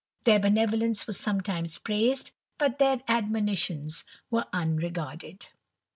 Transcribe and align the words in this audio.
Their 0.23 0.39
benevolence 0.39 1.05
was 1.05 1.19
sometimes 1.19 1.77
praised, 1.77 2.31
but 2.57 2.79
their 2.79 3.01
admonitions 3.07 4.03
were 4.31 4.45
unregarded. 4.51 5.45